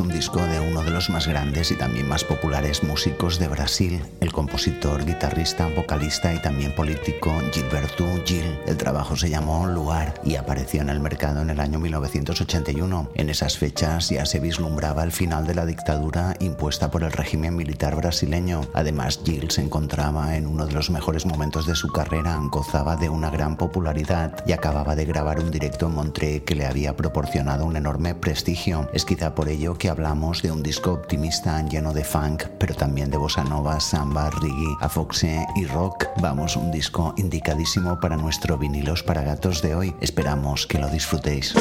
[0.00, 4.04] un disco de uno de los más grandes y también más populares músicos de Brasil,
[4.20, 8.58] el compositor, guitarrista, vocalista y también político Gilberto Gil.
[8.66, 13.10] El trabajo se llamó Luar y apareció en el mercado en el año 1981.
[13.14, 17.56] En esas fechas ya se vislumbraba el final de la dictadura impuesta por el régimen
[17.56, 18.60] militar brasileño.
[18.74, 23.08] Además, Gil se encontraba en uno de los mejores momentos de su carrera, gozaba de
[23.08, 27.64] una gran popularidad y acababa de grabar un directo en Montreux que le había proporcionado
[27.64, 28.90] un enorme prestigio.
[28.92, 33.08] Es quizá por ello que hablamos de un disco optimista lleno de funk, pero también
[33.08, 36.06] de bossa nova, samba, reggae, afoxe y rock.
[36.20, 39.94] Vamos, un disco indicadísimo para nuestro vinilos para gatos de hoy.
[40.00, 41.54] Esperamos que lo disfrutéis.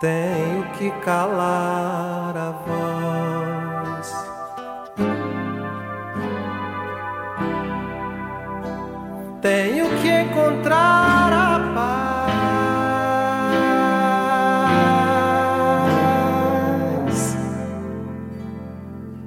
[0.00, 4.12] Tenho que calar a voz.
[9.40, 11.17] Tenho que encontrar.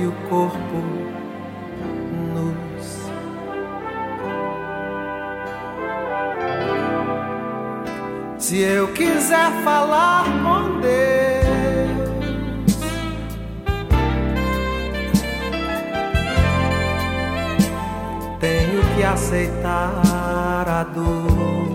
[0.00, 1.04] e o corpo
[8.44, 10.94] Se eu quiser falar com Deus,
[18.38, 21.74] tenho que aceitar a dor.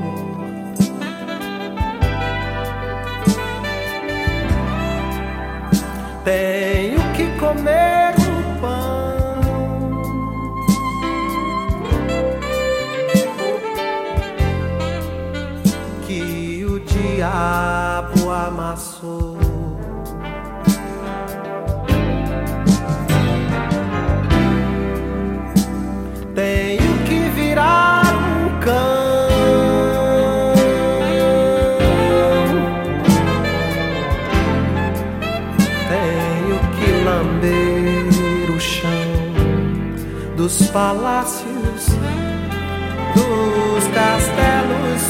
[6.24, 9.92] Tenho que comer o pão.
[16.08, 17.79] Que o diabo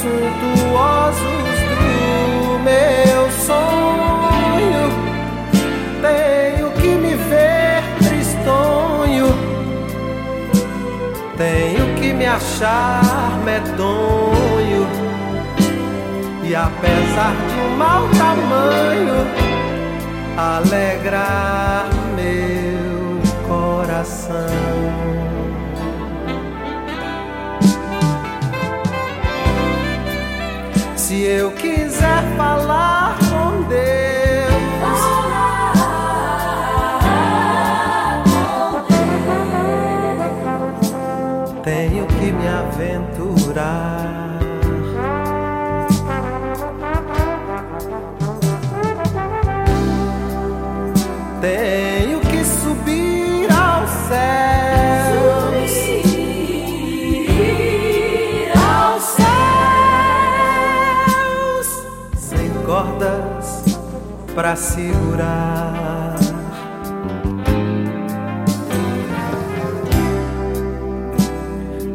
[0.02, 1.60] suntuosos
[2.64, 4.84] meu sonho.
[6.02, 9.28] Tenho que me ver tristonho.
[11.38, 14.88] Tenho que me achar medonho.
[16.44, 19.28] E apesar de um mau tamanho,
[20.38, 25.29] alegrar meu coração.
[31.22, 34.19] Eu quiser falar com Deus,
[64.50, 66.16] pra segurar.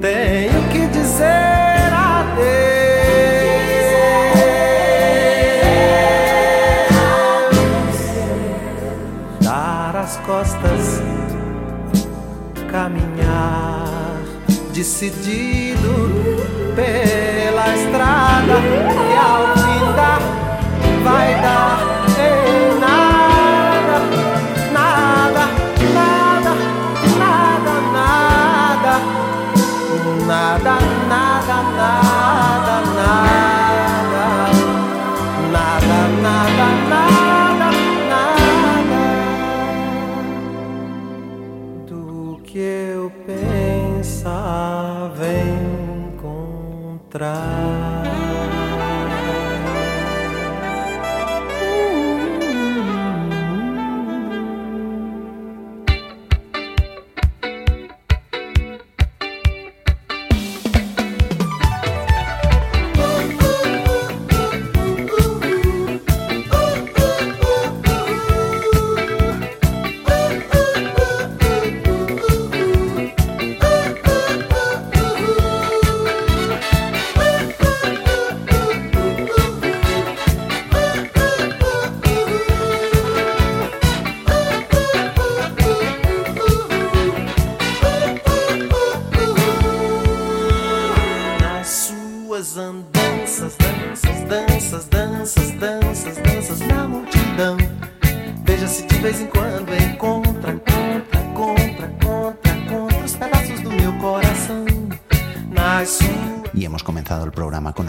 [0.01, 2.45] Tenho que dizer adeus.
[9.41, 11.03] Dar as costas,
[12.71, 14.21] caminhar
[14.73, 15.93] decidido
[16.77, 20.21] pela estrada que ao findar
[21.03, 21.84] vai dar
[47.15, 47.54] atrás.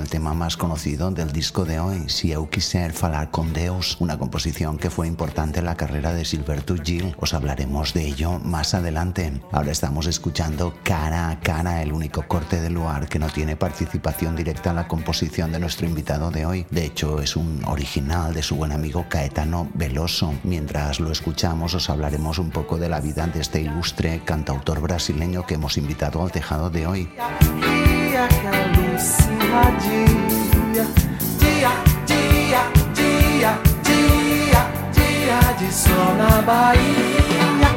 [0.05, 4.19] El tema más conocido del disco de hoy, Si eu quiser falar con Deus, una
[4.19, 7.15] composición que fue importante en la carrera de Gilberto Gil.
[7.17, 9.41] Os hablaremos de ello más adelante.
[9.51, 14.35] Ahora estamos escuchando Cara a Cara, el único corte de lugar que no tiene participación
[14.35, 16.67] directa en la composición de nuestro invitado de hoy.
[16.69, 20.35] De hecho, es un original de su buen amigo Caetano Veloso.
[20.43, 25.47] Mientras lo escuchamos, os hablaremos un poco de la vida de este ilustre cantautor brasileño
[25.47, 27.09] que hemos invitado al tejado de hoy.
[29.79, 30.85] Dia.
[31.39, 31.71] Dia,
[32.05, 32.61] dia,
[32.93, 33.51] dia,
[33.83, 37.69] dia, dia de sol na Bahia.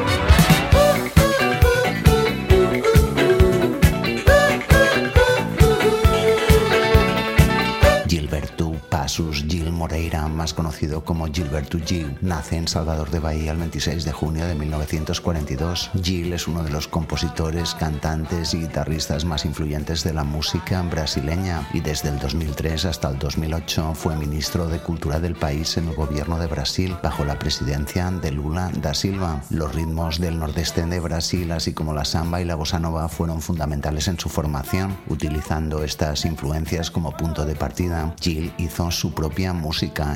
[8.06, 13.58] Gilberto Passus Gil Moreira, más conocido como Gilberto Gil, nace en Salvador de Bahía el
[13.58, 15.90] 26 de junio de 1942.
[16.02, 21.68] Gil es uno de los compositores, cantantes y guitarristas más influyentes de la música brasileña
[21.72, 25.94] y desde el 2003 hasta el 2008 fue ministro de Cultura del país en el
[25.94, 29.42] gobierno de Brasil bajo la presidencia de Lula da Silva.
[29.50, 33.40] Los ritmos del nordeste de Brasil, así como la samba y la bossa nova, fueron
[33.40, 34.96] fundamentales en su formación.
[35.06, 39.67] Utilizando estas influencias como punto de partida, Gil hizo su propia música,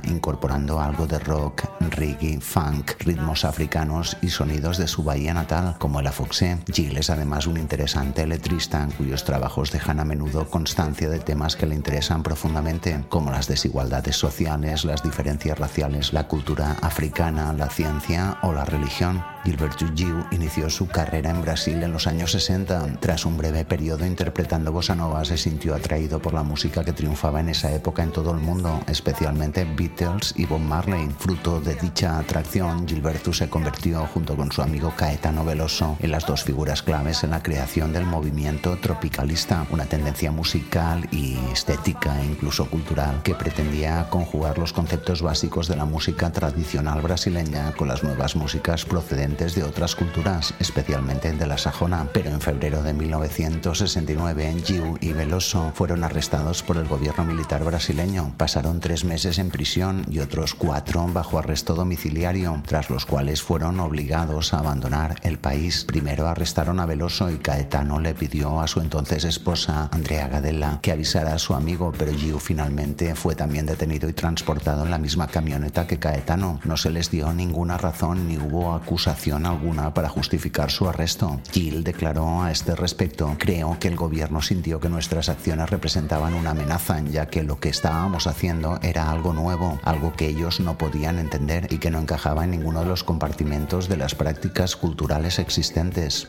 [0.04, 6.00] incorporando algo de rock, reggae, funk, ritmos africanos y sonidos de su bahía natal, como
[6.00, 6.58] el afoxé.
[6.72, 11.66] Gil es además un interesante letrista, cuyos trabajos dejan a menudo constancia de temas que
[11.66, 18.38] le interesan profundamente, como las desigualdades sociales, las diferencias raciales, la cultura africana, la ciencia
[18.42, 19.22] o la religión.
[19.44, 23.00] Gilberto Gil inició su carrera en Brasil en los años 60.
[23.00, 27.40] Tras un breve periodo interpretando bossa nova, se sintió atraído por la música que triunfaba
[27.40, 31.08] en esa época en todo el mundo, especialmente Beatles y Bob Marley.
[31.18, 36.24] Fruto de dicha atracción, Gilberto se convirtió, junto con su amigo Caetano Veloso, en las
[36.24, 42.26] dos figuras claves en la creación del movimiento tropicalista, una tendencia musical y estética e
[42.26, 48.04] incluso cultural que pretendía conjugar los conceptos básicos de la música tradicional brasileña con las
[48.04, 52.06] nuevas músicas procedentes de otras culturas, especialmente de la sajona.
[52.12, 58.34] Pero en febrero de 1969, Giu y Veloso fueron arrestados por el gobierno militar brasileño.
[58.36, 63.80] Pasaron tres meses en prisión y otros cuatro bajo arresto domiciliario, tras los cuales fueron
[63.80, 65.84] obligados a abandonar el país.
[65.86, 70.92] Primero arrestaron a Veloso y Caetano le pidió a su entonces esposa, Andrea Gadella, que
[70.92, 75.26] avisara a su amigo, pero Giu finalmente fue también detenido y transportado en la misma
[75.26, 76.60] camioneta que Caetano.
[76.64, 81.40] No se les dio ninguna razón ni hubo acusación alguna para justificar su arresto.
[81.52, 86.50] Gill declaró a este respecto, creo que el gobierno sintió que nuestras acciones representaban una
[86.50, 91.18] amenaza, ya que lo que estábamos haciendo era algo nuevo, algo que ellos no podían
[91.18, 96.28] entender y que no encajaba en ninguno de los compartimentos de las prácticas culturales existentes.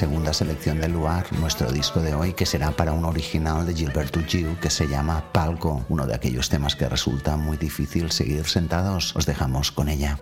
[0.00, 4.20] Segunda selección del lugar, nuestro disco de hoy, que será para un original de Gilberto
[4.26, 9.14] Gil que se llama Palco, uno de aquellos temas que resulta muy difícil seguir sentados.
[9.14, 10.18] Os dejamos con ella.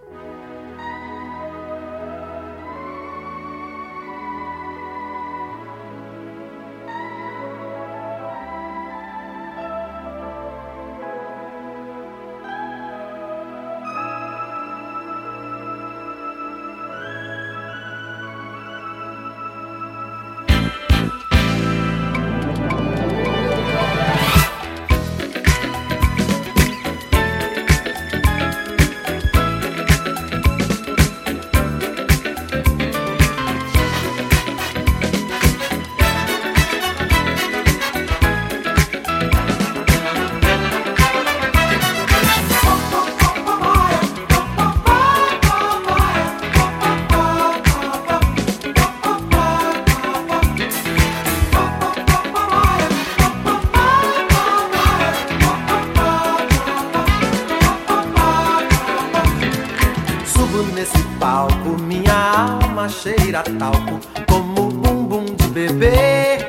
[60.62, 61.81] nesse palco.
[61.81, 66.47] Minha alma cheira talco, como bumbum de bebê,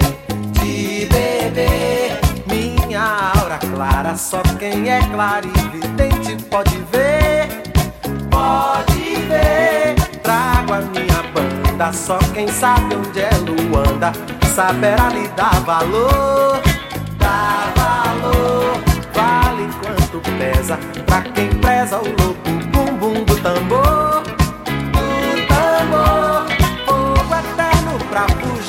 [0.54, 2.20] de bebê.
[2.48, 7.48] Minha aura clara, só quem é clarividente pode ver,
[8.30, 9.96] pode ver.
[10.22, 14.12] Trago a minha banda, só quem sabe onde é Luanda
[14.54, 16.60] saberá lhe dar valor,
[17.18, 18.74] dá valor.
[19.14, 22.59] Vale quanto pesa pra quem preza o louco.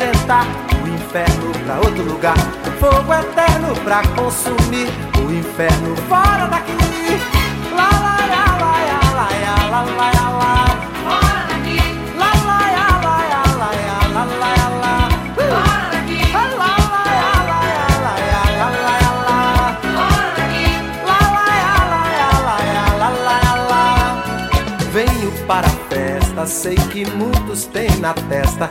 [0.02, 2.36] o inferno pra outro lugar,
[2.78, 4.88] fogo eterno pra consumir,
[5.18, 6.72] o inferno fora daqui.
[7.70, 9.28] Lá, lá, lá, lá, lá, lá,
[9.68, 10.64] lá, lá, lá, lá.
[11.04, 11.78] Fora daqui.
[12.16, 13.18] Lá, lá, lá, lá,
[13.58, 13.70] lá,
[14.08, 14.94] lá, lá, lá, lá.
[15.36, 16.32] Fora daqui.
[16.32, 17.60] Lá, lá, lá, lá,
[18.00, 18.16] lá,
[18.56, 19.38] lá, lá, lá.
[19.82, 20.64] Fora daqui.
[21.04, 21.48] Lá, lá,
[21.92, 22.02] lá,
[22.40, 23.84] lá, lá, lá, lá.
[24.92, 28.70] Venho para festa, sei que muitos têm na testa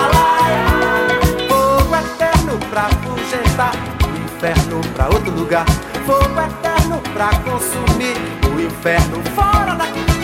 [2.71, 3.73] Pra afugentar,
[4.05, 5.65] o inferno pra outro lugar,
[6.05, 8.15] fogo eterno pra consumir,
[8.49, 10.20] o inferno fora daqui.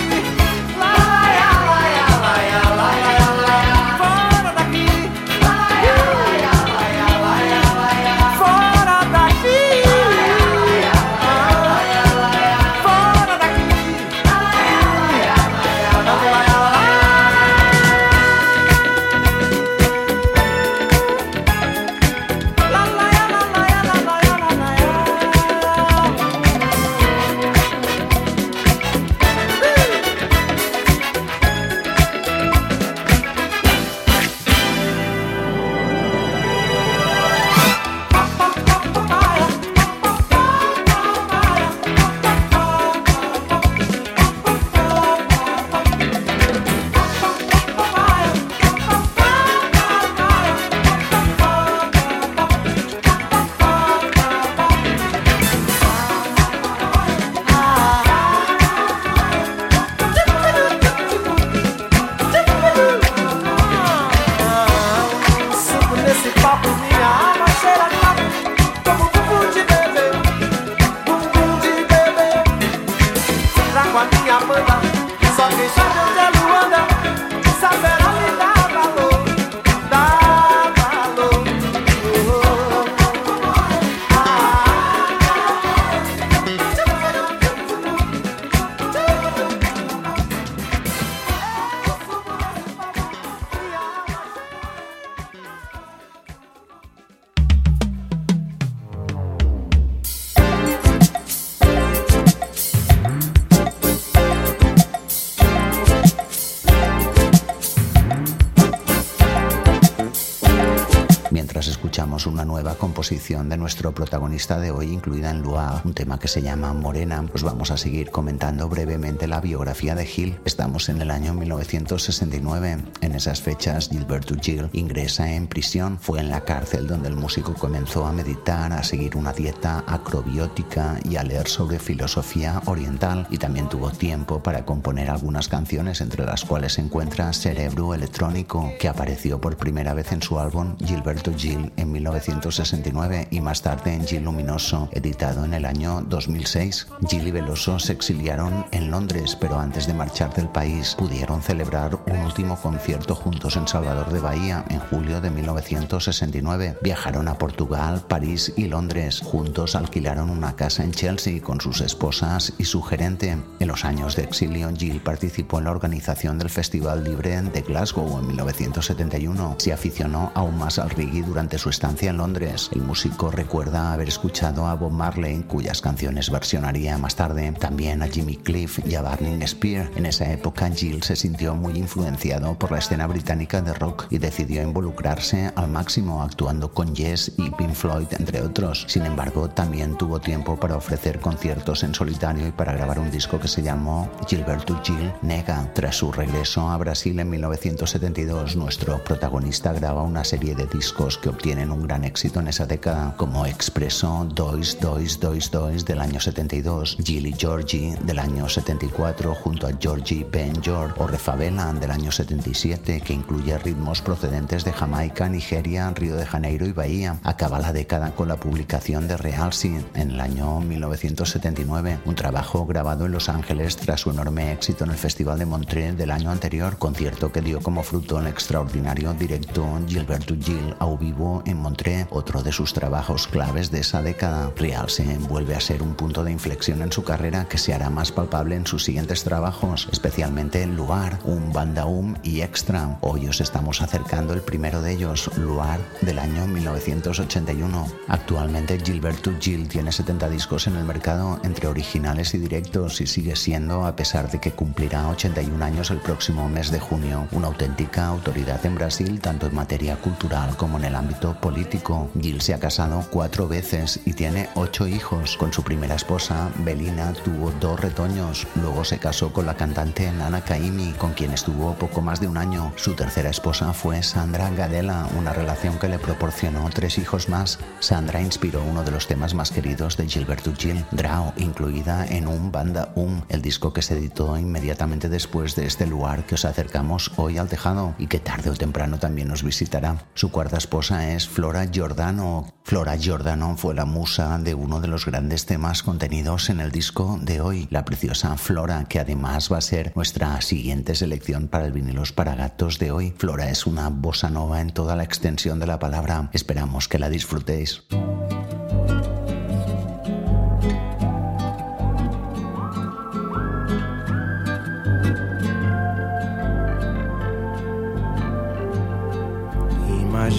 [113.08, 117.42] De nuestro protagonista de hoy, incluida en Lua, un tema que se llama Morena, pues
[117.42, 120.38] vamos a seguir comentando brevemente la biografía de Gil.
[120.44, 122.80] Estamos en el año 1969.
[123.00, 125.98] En esas fechas, Gilberto Gil ingresa en prisión.
[126.02, 131.00] Fue en la cárcel donde el músico comenzó a meditar, a seguir una dieta acrobiótica
[131.06, 136.26] y a leer sobre filosofía oriental y también tuvo tiempo para componer algunas canciones entre
[136.26, 141.32] las cuales se encuentra Cerebro Electrónico que apareció por primera vez en su álbum Gilberto
[141.34, 142.97] Gil en 1969
[143.30, 146.88] y más tarde en Gil Luminoso editado en el año 2006.
[147.08, 152.00] Gil y Veloso se exiliaron en Londres pero antes de marchar del país pudieron celebrar
[152.08, 156.78] un último concierto juntos en Salvador de Bahía en julio de 1969.
[156.82, 159.22] Viajaron a Portugal, París y Londres.
[159.24, 163.38] Juntos alquilaron una casa en Chelsea con sus esposas y su gerente.
[163.60, 168.20] En los años de exilio, Jill participó en la organización del Festival Libre de Glasgow
[168.20, 169.56] en 1971.
[169.60, 172.72] Se aficionó aún más al reggae durante su estancia en Londres.
[172.74, 178.08] El músico recuerda haber escuchado a Bob Marley, cuyas canciones versionaría más tarde, también a
[178.08, 179.92] Jimmy Cliff y a Barney Spear.
[179.98, 184.20] En esa época, Jill se sintió muy influenciado por la escena británica de rock y
[184.20, 188.86] decidió involucrarse al máximo actuando con Yes y Pink Floyd, entre otros.
[188.88, 193.38] Sin embargo, también tuvo tiempo para ofrecer conciertos en solitario y para grabar un disco
[193.38, 195.74] que se llamó Gilberto Gil Nega.
[195.74, 201.28] Tras su regreso a Brasil en 1972, nuestro protagonista graba una serie de discos que
[201.28, 202.77] obtienen un gran éxito en esa década,
[203.18, 209.34] como Expreso, Dois, Dois, Dois, Dois del año 72, Gil y Georgie del año 74,
[209.36, 214.74] junto a Georgie Ben George o Refavela del año 77, que incluye ritmos procedentes de
[214.74, 217.20] Jamaica, Nigeria, Río de Janeiro y Bahía.
[217.24, 223.06] Acaba la década con la publicación de Realcy en el año 1979, un trabajo grabado
[223.06, 226.78] en Los Ángeles tras su enorme éxito en el Festival de Montreal del año anterior,
[226.78, 232.42] concierto que dio como fruto el extraordinario directo Gilberto Gil a vivo en Montreal, otro
[232.42, 234.52] de sus trabajos claves de esa década.
[234.56, 238.12] Realce vuelve a ser un punto de inflexión en su carrera que se hará más
[238.12, 242.98] palpable en sus siguientes trabajos, especialmente en Luar, un Bandaum y Extra.
[243.02, 247.88] Hoy os estamos acercando el primero de ellos, Luar, del año 1981.
[248.08, 253.36] Actualmente Gilberto Gil tiene 70 discos en el mercado entre originales y directos y sigue
[253.36, 258.08] siendo, a pesar de que cumplirá 81 años el próximo mes de junio, una auténtica
[258.08, 262.10] autoridad en Brasil tanto en materia cultural como en el ámbito político.
[262.20, 265.38] Gil se casado cuatro veces y tiene ocho hijos.
[265.38, 268.48] Con su primera esposa, Belina, tuvo dos retoños.
[268.56, 272.38] Luego se casó con la cantante Nana Caimi, con quien estuvo poco más de un
[272.38, 272.74] año.
[272.76, 277.60] Su tercera esposa fue Sandra Gadela, una relación que le proporcionó tres hijos más.
[277.80, 282.52] Sandra inspiró uno de los temas más queridos de Gilberto Gil, Drao, incluida en un
[282.52, 287.12] Banda Um, el disco que se editó inmediatamente después de este lugar que os acercamos
[287.16, 290.04] hoy al tejado y que tarde o temprano también nos visitará.
[290.14, 292.37] Su cuarta esposa es Flora Giordano.
[292.64, 297.18] Flora Giordano fue la musa de uno de los grandes temas contenidos en el disco
[297.22, 301.72] de hoy, la preciosa Flora, que además va a ser nuestra siguiente selección para el
[301.72, 303.14] vinilos para gatos de hoy.
[303.18, 306.30] Flora es una bossa nova en toda la extensión de la palabra.
[306.34, 307.84] Esperamos que la disfrutéis.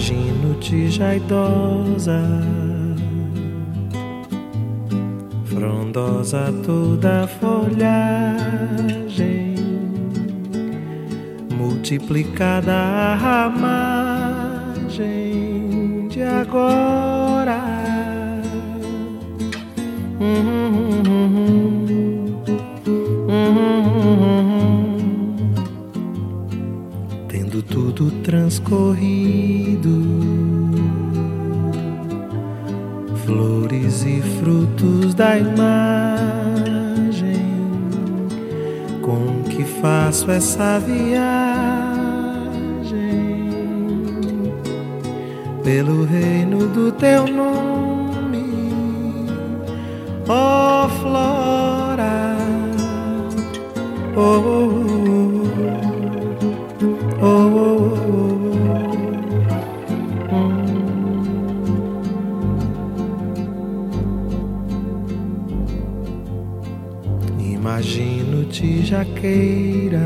[0.09, 2.19] Imagino-te já idosa,
[5.45, 7.93] frondosa toda a folhagem,
[11.51, 14.97] multiplicada a ramagem
[16.07, 17.69] de agora.
[20.17, 21.58] Tendo
[28.29, 29.89] transcorrido,
[33.25, 35.73] flores e frutos da imagem
[39.01, 41.09] com que faço essa viagem
[45.63, 48.45] pelo reino do teu nome,
[50.27, 52.37] ó Flora.
[54.15, 54.58] Oh, oh, oh,
[68.89, 70.01] jaqueira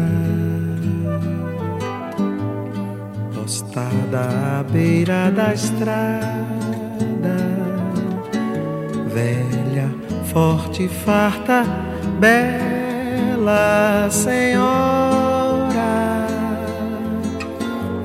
[3.33, 6.27] postada à beira da estrada,
[9.07, 9.89] velha,
[10.25, 11.63] forte, farta,
[12.19, 15.63] bela senhora.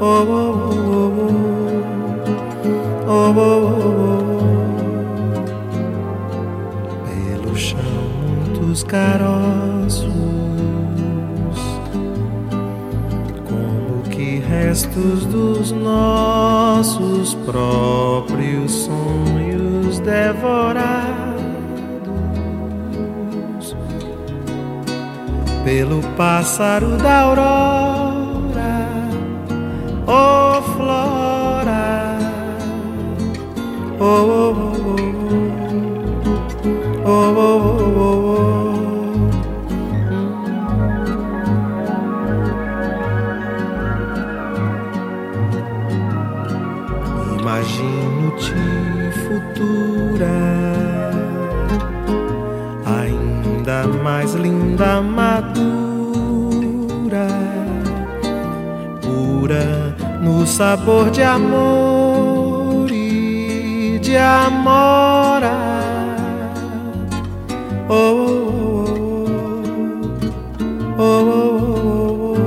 [0.00, 0.32] Oh, oh, oh,
[3.04, 4.02] oh, oh, oh, oh,
[7.04, 7.80] pelo chão
[8.60, 9.67] dos caroços,
[14.68, 21.38] restos dos nossos próprios sonhos devorados.
[25.64, 28.88] Pelo pássaro da aurora,
[30.06, 32.18] oh flora,
[33.98, 34.67] oh, oh, oh,
[54.78, 56.38] linda, madura,
[59.02, 65.58] pura no sabor de amor e de amora.
[67.90, 68.86] Oh, oh,
[70.98, 72.38] oh, oh, oh, oh.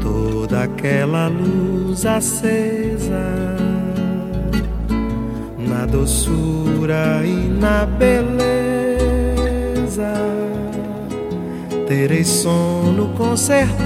[0.00, 3.56] toda aquela luz acesa
[5.58, 8.73] na doçura e na beleza.
[11.86, 13.84] Terei sono com certeza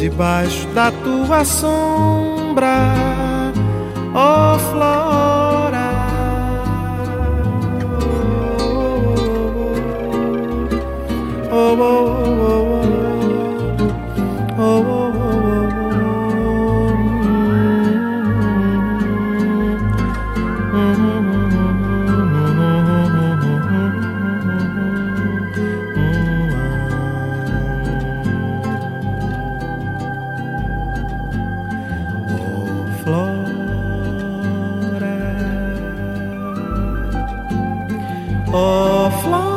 [0.00, 2.92] debaixo da tua sombra,
[4.14, 5.90] oh flora.
[11.52, 12.19] Oh, oh, oh,
[38.52, 39.49] of.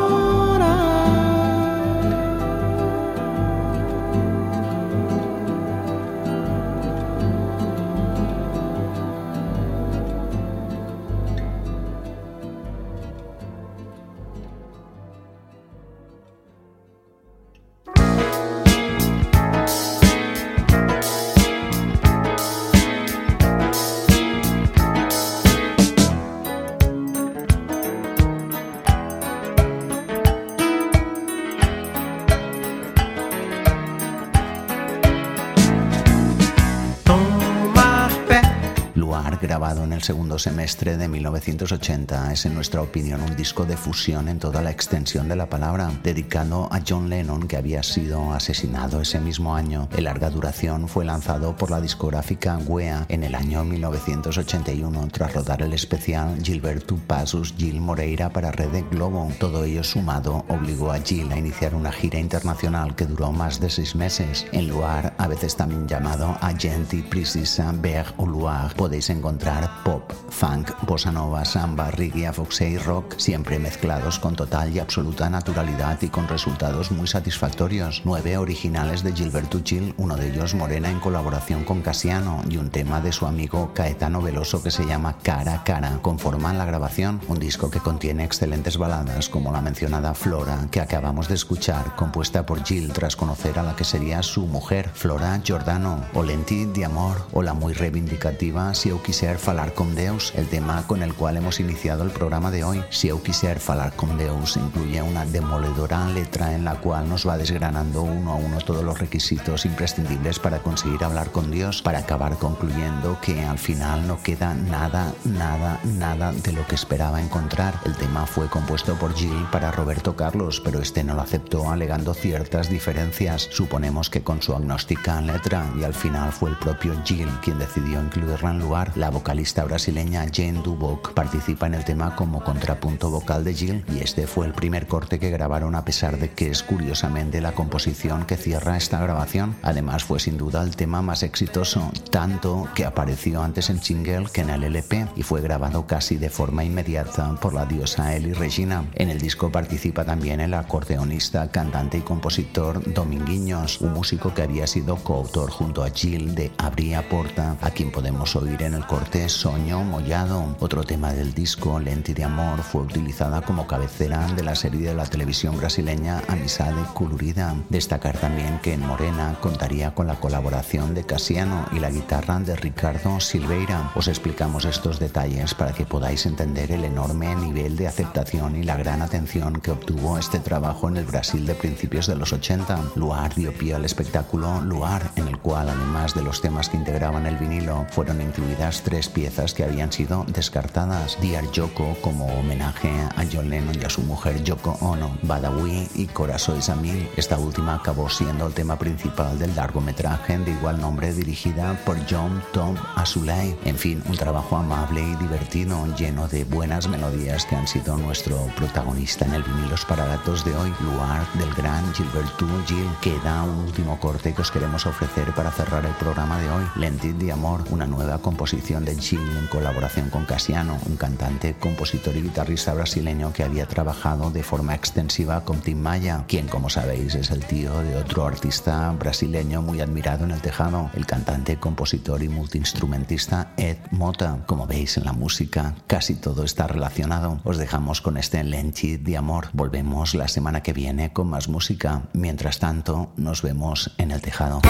[40.04, 44.70] Segundo semestre de 1980, es en nuestra opinión un disco de fusión en toda la
[44.70, 49.88] extensión de la palabra, dedicado a John Lennon que había sido asesinado ese mismo año.
[49.96, 55.62] El larga duración fue lanzado por la discográfica Wea en el año 1981 tras rodar
[55.62, 59.32] el especial Gilberto Passus Gil Moreira para Red Globo.
[59.40, 63.70] Todo ello sumado obligó a Gil a iniciar una gira internacional que duró más de
[63.70, 64.46] seis meses.
[64.52, 69.82] En Luar, a veces también llamado Agenti Precisa Berg o Luar, podéis encontrar
[70.28, 76.00] funk, bossa nova, samba, reggae, foxé y rock, siempre mezclados con total y absoluta naturalidad
[76.02, 78.02] y con resultados muy satisfactorios.
[78.04, 82.70] Nueve originales de Gilberto Gil, uno de ellos Morena en colaboración con Casiano y un
[82.70, 87.20] tema de su amigo Caetano Veloso que se llama Cara a Cara, conforman la grabación,
[87.28, 92.46] un disco que contiene excelentes baladas como la mencionada Flora que acabamos de escuchar, compuesta
[92.46, 96.84] por Gil tras conocer a la que sería su mujer, Flora Giordano, o Lenti de
[96.84, 101.14] Amor, o la muy reivindicativa Si eu quiser falar con Deus, el tema con el
[101.14, 102.82] cual hemos iniciado el programa de hoy.
[102.90, 107.36] Si eu quiser falar con Deus incluye una demoledora letra en la cual nos va
[107.36, 112.38] desgranando uno a uno todos los requisitos imprescindibles para conseguir hablar con Dios, para acabar
[112.38, 117.74] concluyendo que al final no queda nada, nada, nada de lo que esperaba encontrar.
[117.84, 122.14] El tema fue compuesto por Gil para Roberto Carlos, pero este no lo aceptó alegando
[122.14, 123.48] ciertas diferencias.
[123.50, 128.00] Suponemos que con su agnóstica letra y al final fue el propio Gil quien decidió
[128.00, 128.92] incluirla en lugar.
[128.94, 134.04] La vocalista brasileña Jane Duboc participa en el tema como contrapunto vocal de Gil y
[134.04, 138.24] este fue el primer corte que grabaron a pesar de que es curiosamente la composición
[138.24, 139.56] que cierra esta grabación.
[139.62, 144.42] Además fue sin duda el tema más exitoso, tanto que apareció antes en single que
[144.42, 148.88] en el LP y fue grabado casi de forma inmediata por la diosa Eli Regina.
[148.94, 154.68] En el disco participa también el acordeonista, cantante y compositor Dominguiños, un músico que había
[154.68, 159.28] sido coautor junto a Gil de Abría Porta, a quien podemos oír en el corte
[159.56, 160.56] Mollado.
[160.58, 164.94] Otro tema del disco, Lenti de Amor, fue utilizada como cabecera de la serie de
[164.94, 167.54] la televisión brasileña Amizade Colorida.
[167.68, 172.56] Destacar también que en Morena contaría con la colaboración de Casiano y la guitarra de
[172.56, 173.92] Ricardo Silveira.
[173.94, 178.76] Os explicamos estos detalles para que podáis entender el enorme nivel de aceptación y la
[178.76, 182.90] gran atención que obtuvo este trabajo en el Brasil de principios de los 80.
[182.96, 187.26] Luar dio pie al espectáculo Luar, en el cual además de los temas que integraban
[187.26, 191.18] el vinilo, fueron incluidas tres piezas que habían sido descartadas.
[191.20, 196.06] Dear Yoko como homenaje a John Lennon y a su mujer Yoko Ono, Badawi y
[196.06, 197.08] Corazones a Mil.
[197.16, 202.42] Esta última acabó siendo el tema principal del largometraje de igual nombre dirigida por John
[202.52, 203.54] Tom Azulay.
[203.64, 208.46] En fin, un trabajo amable y divertido, lleno de buenas melodías que han sido nuestro
[208.56, 212.88] protagonista en el vinilos para gatos de hoy, Luar del gran Gilberto Gil.
[213.02, 217.16] Queda un último corte que os queremos ofrecer para cerrar el programa de hoy, Lentit
[217.16, 222.22] de Amor, una nueva composición de Gil en colaboración con Casiano, un cantante, compositor y
[222.22, 227.30] guitarrista brasileño que había trabajado de forma extensiva con Tim Maya, quien como sabéis es
[227.30, 232.28] el tío de otro artista brasileño muy admirado en el tejado, el cantante, compositor y
[232.28, 234.38] multiinstrumentista Ed Mota.
[234.46, 237.40] Como veis en la música, casi todo está relacionado.
[237.44, 239.48] Os dejamos con este Lentit de Amor.
[239.52, 242.02] Volvemos la semana que viene con más música.
[242.12, 244.60] Mientras tanto, nos vemos en el tejado.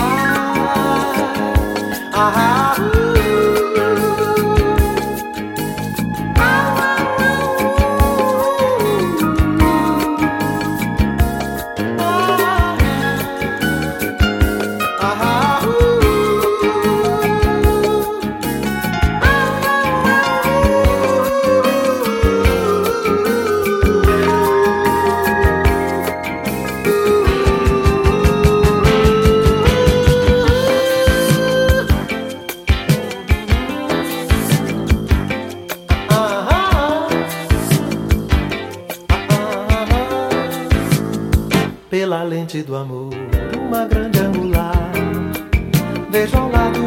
[2.14, 3.53] Pela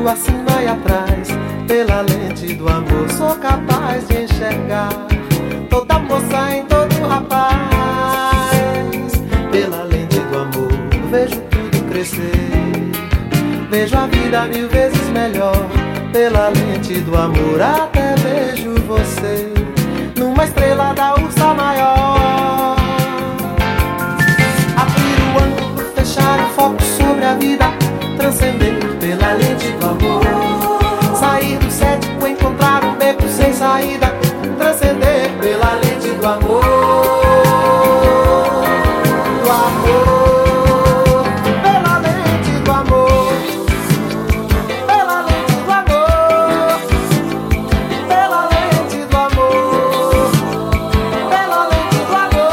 [0.10, 1.28] acima e atrás.
[1.68, 4.90] Pela lente do amor, sou capaz de enxergar
[5.70, 7.58] toda moça em todo rapaz.
[9.52, 10.72] Pela lente do amor,
[11.12, 12.32] vejo tudo crescer.
[13.70, 15.68] Vejo a vida mil vezes melhor.
[16.14, 19.52] Pela lente do amor, até vejo você
[20.18, 22.78] numa estrela da ursa maior.
[24.78, 27.77] Abrir o ângulo, fechar o foco sobre a vida,
[28.28, 30.22] transcender pela lente do amor.
[31.16, 34.08] Sair do cético, encontrar um beco sem saída,
[34.58, 36.62] transcender pela lente do amor.
[39.44, 41.24] Do amor,
[41.64, 43.32] pela lente do amor.
[44.88, 46.82] Pela lente do amor.
[48.10, 50.32] Pela lente do amor.
[51.30, 52.50] Pela lente do amor.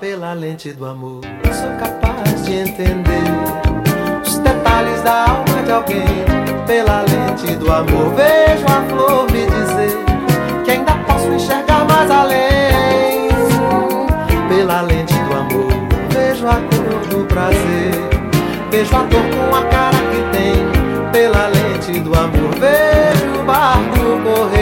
[0.00, 1.20] Pela lente do amor,
[1.52, 3.22] sou capaz de entender
[4.24, 6.06] os detalhes da alma de alguém.
[6.66, 9.96] Pela lente do amor, vejo a flor me dizer
[10.64, 13.28] que ainda posso enxergar mais além.
[14.48, 15.72] Pela lente do amor,
[16.10, 17.94] vejo a cor do prazer,
[18.70, 21.10] vejo a dor com a cara que tem.
[21.12, 24.57] Pela lente do amor, vejo o barco correr.